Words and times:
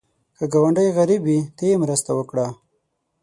که 0.37 0.45
ګاونډی 0.53 0.87
غریب 0.97 1.21
وي، 1.25 1.39
ته 1.55 1.63
یې 1.69 1.75
مرسته 1.83 2.11
وکړه 2.15 2.47